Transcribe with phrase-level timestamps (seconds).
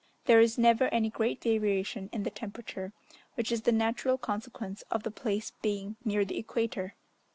[0.25, 2.91] There is never any great variation in the temperature,
[3.35, 6.95] which is the natural consequence of the place being near the equator.